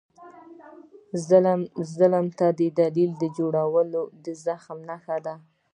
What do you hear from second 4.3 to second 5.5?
زخم نښه ده.